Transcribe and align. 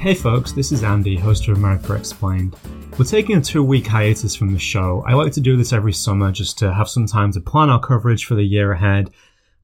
Hey 0.00 0.14
folks, 0.14 0.52
this 0.52 0.72
is 0.72 0.82
Andy, 0.82 1.14
host 1.18 1.46
of 1.46 1.58
America 1.58 1.92
Explained. 1.92 2.56
We're 2.98 3.04
taking 3.04 3.36
a 3.36 3.40
two 3.42 3.62
week 3.62 3.86
hiatus 3.86 4.34
from 4.34 4.50
the 4.50 4.58
show. 4.58 5.04
I 5.06 5.12
like 5.12 5.30
to 5.32 5.42
do 5.42 5.58
this 5.58 5.74
every 5.74 5.92
summer 5.92 6.32
just 6.32 6.58
to 6.60 6.72
have 6.72 6.88
some 6.88 7.04
time 7.04 7.32
to 7.32 7.40
plan 7.42 7.68
our 7.68 7.78
coverage 7.78 8.24
for 8.24 8.34
the 8.34 8.42
year 8.42 8.72
ahead. 8.72 9.10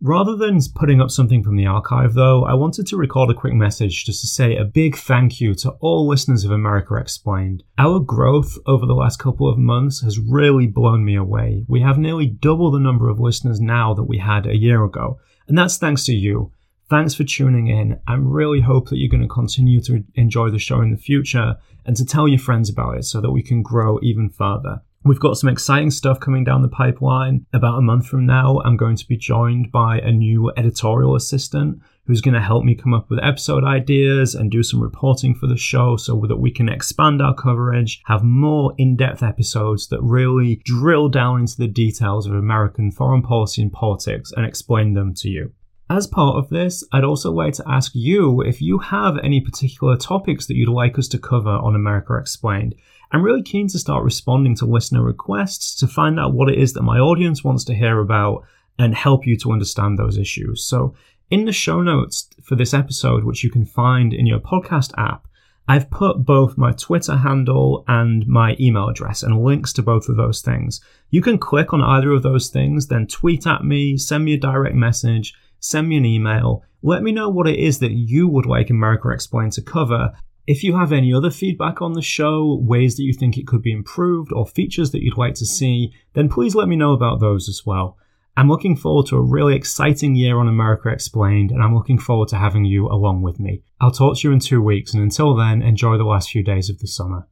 Rather 0.03 0.37
than 0.37 0.61
putting 0.75 1.01
up 1.01 1.11
something 1.11 1.43
from 1.43 1.57
the 1.57 1.65
archive, 1.65 2.13
though, 2.13 2.45
I 2.45 2.53
wanted 2.53 2.87
to 2.89 2.99
record 2.99 3.31
a 3.31 3.35
quick 3.35 3.55
message 3.55 4.05
just 4.05 4.21
to 4.21 4.27
say 4.27 4.57
a 4.57 4.65
big 4.67 4.95
thank 4.95 5.41
you 5.41 5.55
to 5.55 5.71
all 5.81 6.07
listeners 6.07 6.45
of 6.45 6.51
America 6.51 6.97
Explained. 6.97 7.63
Our 7.79 7.99
growth 7.99 8.59
over 8.67 8.85
the 8.85 8.93
last 8.93 9.19
couple 9.19 9.49
of 9.51 9.57
months 9.57 10.03
has 10.03 10.19
really 10.19 10.67
blown 10.67 11.03
me 11.03 11.17
away. 11.17 11.65
We 11.67 11.81
have 11.81 11.97
nearly 11.97 12.27
double 12.27 12.71
the 12.71 12.79
number 12.79 13.09
of 13.09 13.21
listeners 13.21 13.59
now 13.59 13.95
that 13.95 14.05
we 14.05 14.19
had 14.19 14.45
a 14.45 14.55
year 14.55 14.85
ago, 14.85 15.19
and 15.49 15.57
that's 15.57 15.79
thanks 15.79 16.05
to 16.05 16.13
you. 16.13 16.53
Thanks 16.89 17.15
for 17.15 17.25
tuning 17.25 17.67
in. 17.67 17.99
I 18.07 18.15
really 18.15 18.61
hope 18.61 18.91
that 18.91 18.99
you're 18.99 19.11
going 19.11 19.23
to 19.23 19.29
continue 19.29 19.81
to 19.83 20.05
enjoy 20.15 20.51
the 20.51 20.61
show 20.61 20.81
in 20.83 20.93
the 20.93 20.97
future 20.97 21.57
and 21.85 21.97
to 21.97 22.07
tell 22.07 22.29
your 22.29 22.39
friends 22.39 22.71
about 22.71 22.97
it 22.97 23.05
so 23.05 23.21
that 23.21 23.33
we 23.33 23.43
can 23.43 23.61
grow 23.61 23.99
even 24.03 24.31
further. 24.31 24.83
We've 25.03 25.19
got 25.19 25.37
some 25.37 25.51
exciting 25.51 25.91
stuff 25.91 26.21
coming 26.21 26.45
down 26.45 26.63
the 26.63 26.69
pipeline. 26.69 27.45
About 27.53 27.79
a 27.79 27.83
month 27.83 28.07
from 28.07 28.25
now, 28.25 28.61
I'm 28.65 28.77
going 28.77 28.95
to 28.97 29.09
be 29.09 29.17
joined 29.17 29.73
by 29.73 29.99
a 29.99 30.13
new 30.13 30.53
editorial 30.57 31.17
assistant 31.17 31.81
who's 32.07 32.21
going 32.21 32.35
to 32.35 32.41
help 32.41 32.63
me 32.63 32.77
come 32.77 32.95
up 32.95 33.11
with 33.11 33.19
episode 33.23 33.65
ideas 33.65 34.37
and 34.37 34.49
do 34.49 34.63
some 34.63 34.81
reporting 34.81 35.35
for 35.35 35.49
the 35.49 35.57
show 35.57 35.97
so 35.97 36.25
that 36.29 36.37
we 36.37 36.53
can 36.53 36.69
expand 36.69 37.21
our 37.21 37.35
coverage, 37.35 38.01
have 38.07 38.23
more 38.23 38.75
in 38.79 38.95
depth 38.95 39.25
episodes 39.25 39.89
that 39.89 40.01
really 40.03 40.61
drill 40.65 41.09
down 41.09 41.41
into 41.41 41.57
the 41.57 41.67
details 41.67 42.27
of 42.27 42.33
American 42.35 42.93
foreign 42.93 43.23
policy 43.23 43.61
and 43.61 43.73
politics 43.73 44.33
and 44.37 44.47
explain 44.47 44.95
them 44.95 45.15
to 45.15 45.29
you. 45.29 45.53
As 45.89 46.09
part 46.09 46.37
of 46.37 46.49
this, 46.49 46.83
I'd 46.91 47.05
also 47.05 47.31
like 47.31 47.55
to 47.55 47.69
ask 47.69 47.93
you 47.95 48.41
if 48.41 48.61
you 48.61 48.79
have 48.79 49.19
any 49.19 49.41
particular 49.41 49.97
topics 49.97 50.47
that 50.47 50.57
you'd 50.57 50.69
like 50.69 50.99
us 50.99 51.07
to 51.09 51.19
cover 51.19 51.51
on 51.51 51.77
America 51.77 52.17
Explained. 52.17 52.75
I'm 53.13 53.23
really 53.23 53.43
keen 53.43 53.69
to 53.69 53.79
start 53.79 54.03
responding 54.03 54.57
to 54.57 54.67
listener 54.67 55.01
requests 55.01 55.77
to 55.77 55.87
find 55.87 56.19
out 56.19 56.35
what 56.35 56.51
it 56.51 56.59
is 56.59 56.73
that 56.73 56.83
my 56.83 56.99
audience 56.99 57.45
wants 57.45 57.63
to 57.67 57.75
hear 57.75 58.01
about 58.01 58.45
and 58.81 58.97
help 58.97 59.29
you 59.29 59.37
to 59.37 59.53
understand 59.53 59.97
those 59.97 60.19
issues. 60.19 60.65
So, 60.65 60.95
in 61.31 61.45
the 61.45 61.53
show 61.53 61.81
notes 61.81 62.29
for 62.43 62.57
this 62.57 62.75
episode, 62.75 63.23
which 63.23 63.45
you 63.45 63.51
can 63.51 63.65
find 63.65 64.13
in 64.13 64.27
your 64.27 64.41
podcast 64.41 64.93
app, 64.99 65.29
I've 65.69 65.91
put 65.91 66.25
both 66.25 66.59
my 66.59 66.73
Twitter 66.73 67.17
handle 67.17 67.85
and 67.87 68.27
my 68.27 68.57
email 68.59 68.89
address 68.89 69.23
and 69.23 69.43
links 69.43 69.73
to 69.75 69.83
both 69.83 70.09
of 70.09 70.17
those 70.17 70.41
things. 70.41 70.81
You 71.11 71.23
can 71.23 71.39
click 71.39 71.73
on 71.73 71.81
either 71.81 72.11
of 72.11 72.25
those 72.25 72.49
things, 72.49 72.89
then 72.89 73.07
tweet 73.07 73.47
at 73.47 73.65
me, 73.65 73.97
send 73.97 74.25
me 74.25 74.35
a 74.35 74.39
direct 74.39 74.75
message, 74.75 75.35
send 75.61 75.89
me 75.89 75.97
an 75.97 76.05
email. 76.05 76.63
Let 76.83 77.03
me 77.03 77.13
know 77.13 77.29
what 77.29 77.49
it 77.49 77.59
is 77.59 77.79
that 77.81 77.93
you 77.93 78.29
would 78.29 78.47
like 78.47 78.71
America 78.71 79.09
Explained 79.11 79.53
to 79.53 79.63
cover. 79.63 80.13
If 80.47 80.63
you 80.63 80.77
have 80.77 80.93
any 80.93 81.13
other 81.13 81.31
feedback 81.31 81.83
on 81.83 81.95
the 81.95 82.03
show, 82.03 82.61
ways 82.63 82.97
that 82.97 83.03
you 83.03 83.13
think 83.13 83.37
it 83.37 83.47
could 83.47 83.63
be 83.63 83.73
improved, 83.73 84.33
or 84.33 84.47
features 84.47 84.93
that 84.93 85.03
you'd 85.03 85.19
like 85.19 85.35
to 85.35 85.47
see, 85.47 85.93
then 86.15 86.29
please 86.29 86.55
let 86.55 86.69
me 86.69 86.77
know 86.77 86.93
about 86.93 87.19
those 87.19 87.49
as 87.49 87.67
well. 87.67 87.99
I'm 88.37 88.49
looking 88.49 88.77
forward 88.77 89.07
to 89.07 89.17
a 89.17 89.23
really 89.23 89.57
exciting 89.57 90.15
year 90.15 90.39
on 90.39 90.47
America 90.47 90.91
Explained, 90.91 91.51
and 91.51 91.63
I'm 91.63 91.75
looking 91.75 91.99
forward 91.99 92.29
to 92.29 92.37
having 92.37 92.67
you 92.67 92.87
along 92.87 93.23
with 93.23 93.41
me. 93.41 93.63
I'll 93.81 93.91
talk 93.91 94.19
to 94.19 94.29
you 94.29 94.33
in 94.33 94.41
two 94.41 94.61
weeks, 94.61 94.93
and 94.93 95.03
until 95.03 95.35
then, 95.35 95.63
enjoy 95.63 95.97
the 95.97 96.05
last 96.05 96.31
few 96.31 96.43
days 96.43 96.69
of 96.69 96.79
the 96.79 96.87
summer. 96.87 97.27